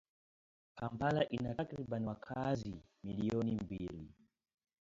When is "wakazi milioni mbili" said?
2.07-4.07